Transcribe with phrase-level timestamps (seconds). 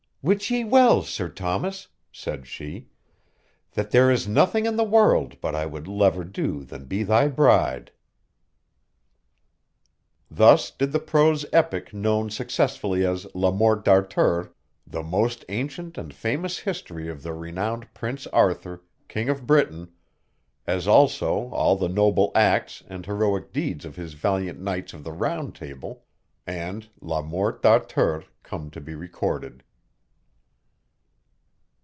[0.23, 2.89] "Wit ye well, Sir Thomas," said she,
[3.71, 7.27] "that there is nothing in the world but I would lever do than be thy
[7.27, 7.91] bride!"
[10.31, 14.53] _Thus did the prose epic known successively as "La Mort d'Arthur,"
[14.85, 19.87] THE MOST ANCIENT AND FAMOUS HISTORY OF THE RENOWNED PRINCE ARTHUR, KING OF BRITAINE,
[20.67, 25.13] AS ALSO, ALL THE NOBLE ACTS, AND HEROICKE DEEDS OF HIS VALIANT KNIGHTS OF THE
[25.13, 26.05] ROUND TABLE,
[26.45, 29.63] and "Le Morte d'Arthur" come to be recorded.